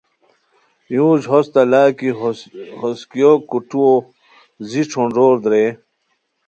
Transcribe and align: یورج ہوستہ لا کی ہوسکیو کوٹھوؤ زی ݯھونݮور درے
یورج 0.95 1.21
ہوستہ 1.31 1.61
لا 1.71 1.83
کی 1.97 2.09
ہوسکیو 2.79 3.31
کوٹھوؤ 3.49 3.93
زی 4.69 4.81
ݯھونݮور 4.89 5.35
درے 5.43 5.65